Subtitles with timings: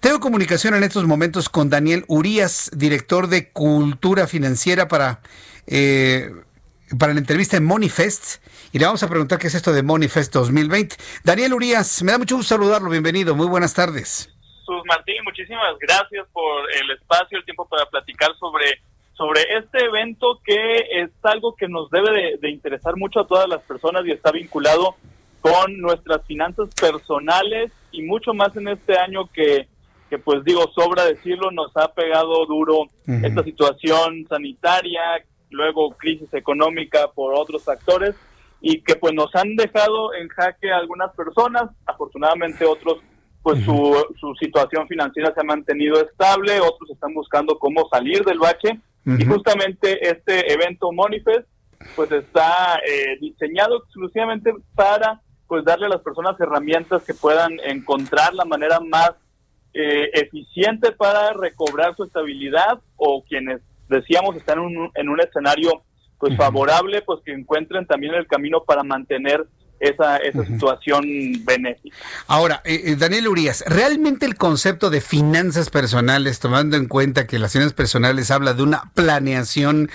[0.00, 5.20] Tengo comunicación en estos momentos con Daniel Urias, director de Cultura Financiera para...
[5.66, 6.30] Eh,
[6.98, 10.32] para la entrevista en Monifest y le vamos a preguntar qué es esto de Monifest
[10.34, 10.96] 2020.
[11.22, 14.28] Daniel Urias, me da mucho gusto saludarlo, bienvenido, muy buenas tardes.
[14.66, 18.80] Sus Martín, muchísimas gracias por el espacio, el tiempo para platicar sobre,
[19.12, 23.62] sobre este evento que es algo que nos debe de, interesar mucho a todas las
[23.62, 24.96] personas y está vinculado
[25.40, 29.68] con nuestras finanzas personales y mucho más en este año que,
[30.10, 35.00] que pues digo, sobra decirlo, nos ha pegado duro esta situación sanitaria,
[35.50, 38.16] luego crisis económica por otros factores
[38.60, 42.98] y que pues nos han dejado en jaque algunas personas, afortunadamente otros
[43.42, 48.38] pues su, su situación financiera se ha mantenido estable, otros están buscando cómo salir del
[48.38, 48.78] bache.
[49.06, 51.48] Y justamente este evento Monifest
[51.96, 58.34] pues está eh, diseñado exclusivamente para pues darle a las personas herramientas que puedan encontrar
[58.34, 59.12] la manera más
[59.74, 65.82] eh, eficiente para recobrar su estabilidad o quienes decíamos, están en un, en un escenario
[66.18, 69.46] pues favorable, pues que encuentren también el camino para mantener
[69.80, 71.02] esa, esa situación
[71.44, 71.96] benéfica.
[72.26, 77.38] Ahora, eh, eh, Daniel Urias, ¿realmente el concepto de finanzas personales, tomando en cuenta que
[77.38, 79.90] las finanzas personales habla de una planeación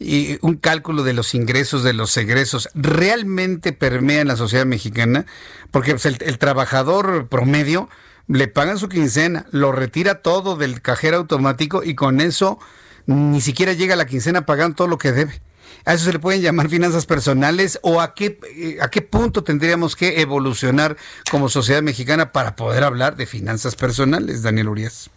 [0.00, 5.26] y un cálculo de los ingresos, de los egresos, realmente permea en la sociedad mexicana?
[5.70, 7.88] Porque pues, el, el trabajador promedio
[8.28, 12.58] le pagan su quincena, lo retira todo del cajero automático y con eso
[13.06, 15.40] ni siquiera llega a la quincena pagando todo lo que debe.
[15.84, 19.44] ¿A eso se le pueden llamar finanzas personales o a qué, eh, a qué punto
[19.44, 20.96] tendríamos que evolucionar
[21.30, 25.10] como sociedad mexicana para poder hablar de finanzas personales, Daniel Urias?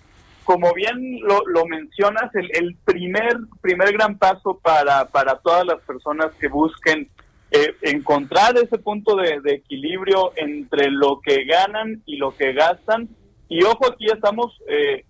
[0.45, 5.81] Como bien lo, lo mencionas, el, el, primer, primer gran paso para, para todas las
[5.81, 7.09] personas que busquen
[7.51, 13.09] eh, encontrar ese punto de, de, equilibrio entre lo que ganan y lo que gastan,
[13.49, 15.03] y ojo, aquí estamos eh,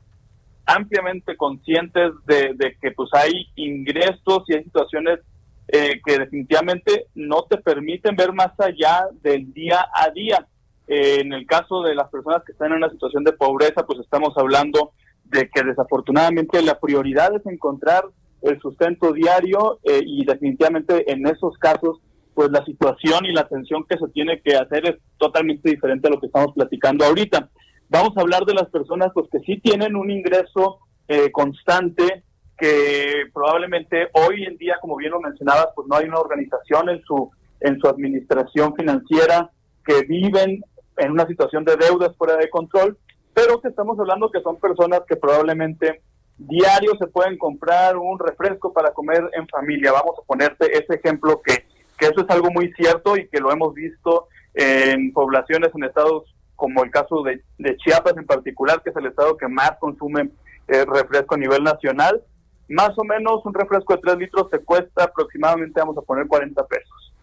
[0.65, 5.19] ampliamente conscientes de, que pues hay ingresos y hay situaciones
[5.67, 10.47] eh, que definitivamente no te permiten ver más allá del día a día.
[10.87, 13.99] Eh, en el caso de las personas que están en una situación de pobreza, pues
[13.99, 14.91] estamos hablando
[15.25, 18.05] de que desafortunadamente la prioridad es encontrar
[18.41, 21.99] el sustento diario eh, y definitivamente en esos casos
[22.41, 26.09] pues la situación y la atención que se tiene que hacer es totalmente diferente a
[26.09, 27.51] lo que estamos platicando ahorita.
[27.87, 32.23] Vamos a hablar de las personas pues, que sí tienen un ingreso eh, constante,
[32.57, 37.03] que probablemente hoy en día, como bien lo mencionabas, pues no hay una organización en
[37.03, 39.51] su, en su administración financiera,
[39.85, 40.63] que viven
[40.97, 42.97] en una situación de deudas fuera de control,
[43.35, 46.01] pero que estamos hablando que son personas que probablemente
[46.39, 49.91] diario se pueden comprar un refresco para comer en familia.
[49.91, 51.69] Vamos a ponerte ese ejemplo que,
[52.01, 56.23] que eso es algo muy cierto y que lo hemos visto en poblaciones en Estados
[56.55, 57.43] como el caso de,
[57.77, 60.31] Chiapas en particular, que es el estado que más consume
[60.67, 62.23] eh, refresco a nivel nacional,
[62.69, 66.65] más o menos un refresco de 3 litros te cuesta aproximadamente, vamos a poner 40
[66.65, 67.13] pesos.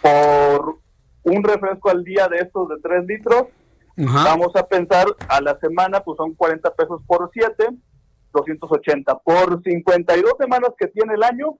[0.00, 0.78] Por
[1.24, 3.44] un refresco al día de estos de 3 litros,
[3.96, 7.68] vamos a pensar a la semana, pues son 40 pesos por 7,
[8.32, 9.18] 280.
[9.18, 11.58] Por 52 semanas que tiene el año,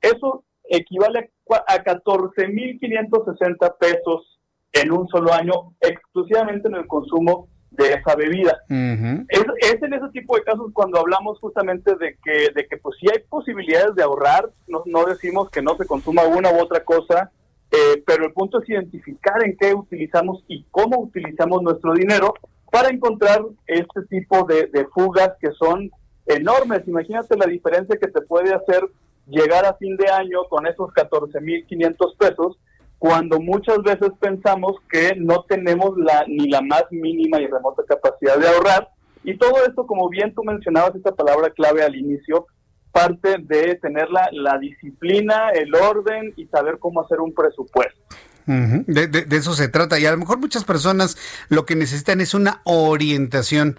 [0.00, 4.40] eso equivale a 14.560 pesos
[4.72, 8.56] en un solo año exclusivamente en el consumo de esa bebida.
[8.68, 13.06] es, en ese tipo de casos cuando hablamos justamente de que, de que pues sí
[13.12, 17.30] hay posibilidades de ahorrar, no, no decimos que no se consuma una u otra cosa,
[17.70, 22.34] eh, pero el punto es identificar en qué utilizamos y cómo utilizamos nuestro dinero
[22.70, 25.90] para encontrar este tipo de, de fugas que son
[26.26, 26.86] enormes.
[26.86, 28.84] Imagínate la diferencia que te puede hacer
[29.26, 32.58] llegar a fin de año con esos 14.500 pesos
[32.98, 38.38] cuando muchas veces pensamos que no tenemos la ni la más mínima y remota capacidad
[38.38, 38.88] de ahorrar.
[39.22, 42.46] Y todo esto, como bien tú mencionabas esta palabra clave al inicio,
[42.92, 48.00] parte de tener la, disciplina, el orden y saber cómo hacer un presupuesto.
[48.46, 49.98] de, de, eso se trata.
[49.98, 51.18] Y a lo mejor muchas personas
[51.48, 53.78] lo que necesitan es una orientación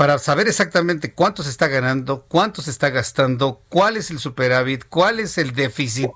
[0.00, 4.86] para saber exactamente cuánto se está ganando, cuánto se está gastando, cuál es el superávit,
[4.88, 6.10] cuál es el déficit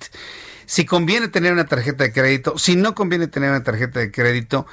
[0.64, 4.66] si conviene tener una tarjeta de crédito, si no conviene tener una tarjeta de crédito,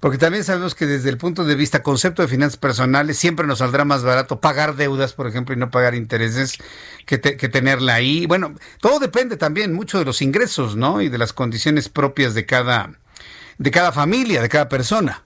[0.00, 3.60] porque también sabemos que desde el punto de vista concepto de finanzas personales siempre nos
[3.60, 6.58] saldrá más barato pagar deudas, por ejemplo, y no pagar intereses
[7.06, 8.26] que, que tenerla ahí.
[8.26, 11.00] Bueno, todo depende también mucho de los ingresos, ¿no?
[11.00, 12.92] Y de las condiciones propias de cada,
[13.56, 15.24] de cada familia, de cada persona.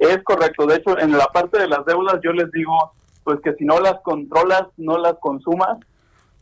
[0.00, 0.66] Es correcto.
[0.66, 2.92] De hecho, en la parte de las deudas yo les digo,
[3.22, 5.78] pues que si no las controlas, no las consumas,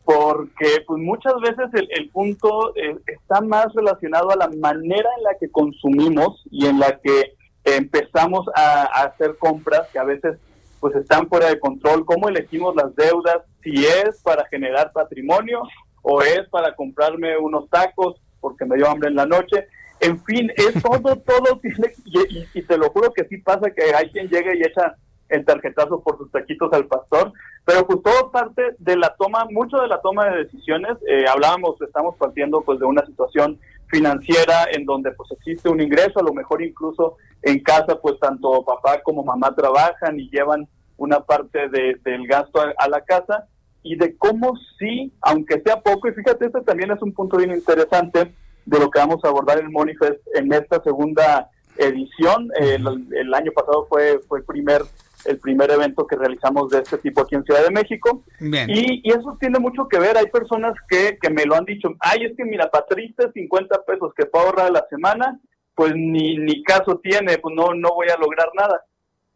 [0.05, 5.35] porque pues muchas veces el, punto eh, está más relacionado a la manera en la
[5.37, 7.35] que consumimos y en la que
[7.65, 10.37] empezamos a, hacer compras que a veces
[10.79, 15.61] pues están fuera de control, cómo elegimos las deudas, si es para generar patrimonio
[16.01, 19.67] o es para comprarme unos tacos porque me dio hambre en la noche.
[20.01, 23.93] En fin, es todo, todo tiene, y, y, te lo juro que sí pasa que
[23.93, 24.95] hay quien llega y echa
[25.29, 27.31] el tarjetazo por sus taquitos al pastor,
[27.65, 30.97] pero pues todo parte de la toma, mucho de la toma de decisiones.
[31.07, 36.19] Eh, hablábamos, estamos partiendo pues de una situación financiera en donde pues existe un ingreso,
[36.19, 40.67] a lo mejor incluso en casa pues tanto papá como mamá trabajan y llevan
[40.97, 43.47] una parte del gasto a, la casa
[43.83, 47.51] y de cómo sí, aunque sea poco, y fíjate, este también es un punto bien
[47.51, 48.33] interesante
[48.69, 52.49] de lo que vamos a abordar en Monifest en esta segunda edición.
[52.59, 54.81] El, el, año pasado fue, fue el primer
[55.25, 58.23] el primer evento que realizamos de este tipo aquí en Ciudad de México.
[58.39, 60.17] Y, y, eso tiene mucho que ver.
[60.17, 61.89] Hay personas que, que me lo han dicho.
[61.99, 65.37] Ay, es que mira, para 50 pesos que puedo ahorrar a la semana,
[65.75, 68.81] pues ni, ni caso tiene, pues no, no voy a lograr nada.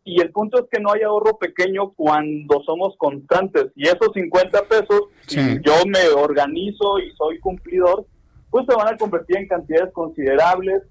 [0.05, 3.67] Y el punto es que no hay ahorro pequeño cuando somos constantes.
[3.75, 8.05] Y esos 50 pesos, si yo me organizo y soy cumplidor,
[8.53, 10.83] pues se van a convertir en cantidades considerables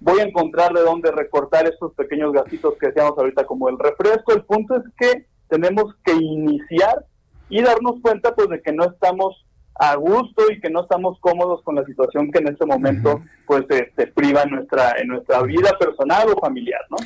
[0.00, 4.32] voy a encontrar de dónde recortar esos pequeños gasitos que decíamos ahorita como el refresco.
[4.32, 7.04] El punto es que tenemos que iniciar
[7.50, 9.44] y darnos cuenta pues de que no estamos
[9.74, 13.64] a gusto y que no estamos cómodos con la situación que en este momento pues
[13.68, 16.98] se este, priva en nuestra en nuestra vida personal o familiar, ¿no?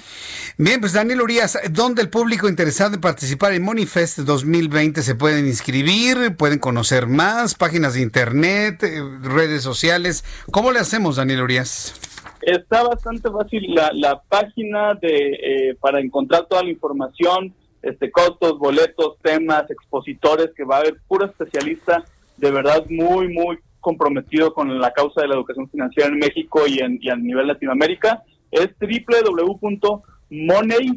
[0.58, 5.46] Bien, pues Daniel Urias, ¿dónde el público interesado en participar en Monifest 2020 se pueden
[5.46, 6.37] inscribir?
[6.37, 7.55] ¿Pueden conocer más?
[7.55, 8.82] ¿Páginas de internet?
[8.82, 10.25] Eh, ¿Redes sociales?
[10.50, 11.94] ¿Cómo le hacemos, Daniel Urias?
[12.43, 18.58] Está bastante fácil la, la página de eh, para encontrar toda la información, este costos,
[18.58, 22.05] boletos, temas, expositores, que va a haber puro especialista,
[22.36, 26.81] de verdad muy, muy comprometido con la causa de la educación financiera en México y,
[26.81, 29.98] en, y a nivel Latinoamérica, es www.money,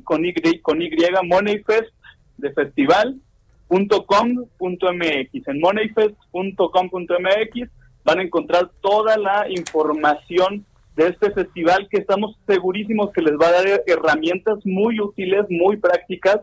[0.03, 0.89] con Y, con y
[1.23, 1.93] moneyfest
[2.37, 5.47] de festival.com.mx.
[5.47, 7.69] En moneyfest.com.mx
[8.05, 13.49] van a encontrar toda la información de este festival que estamos segurísimos que les va
[13.49, 16.39] a dar herramientas muy útiles, muy prácticas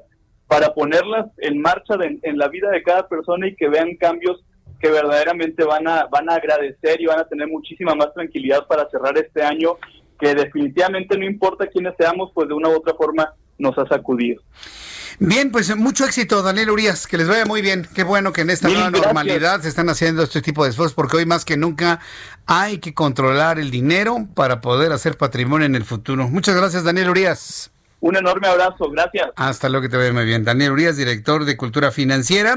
[0.46, 4.44] para ponerlas en marcha en la vida de cada persona y que vean cambios
[4.84, 8.86] que verdaderamente van a van a agradecer y van a tener muchísima más tranquilidad para
[8.90, 9.78] cerrar este año
[10.20, 14.42] que definitivamente no importa quiénes seamos, pues de una u otra forma nos ha sacudido.
[15.18, 17.88] Bien, pues mucho éxito, Daniel Urias, que les vaya muy bien.
[17.94, 21.16] Qué bueno que en esta nueva normalidad se están haciendo este tipo de esfuerzos, porque
[21.16, 22.00] hoy más que nunca
[22.44, 26.28] hay que controlar el dinero para poder hacer patrimonio en el futuro.
[26.28, 27.70] Muchas gracias, Daniel Urias.
[28.00, 29.30] Un enorme abrazo, gracias.
[29.36, 30.44] Hasta luego, que te vaya muy bien.
[30.44, 32.56] Daniel Urias, director de Cultura Financiera.